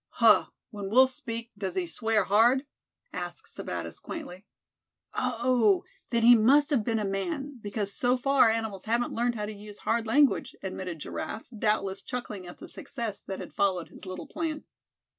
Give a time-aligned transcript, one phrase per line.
[0.13, 0.47] "Huh!
[0.71, 2.65] when wolf speak does he swear hard?"
[3.13, 4.47] asked Sebattis, quaintly.
[5.13, 5.83] "Oh!
[6.09, 9.53] then he must have been a man, because so far animals haven't learned how to
[9.53, 14.25] use hard language," admitted Giraffe, doubtless chuckling at the success that had followed his little
[14.25, 14.63] plan.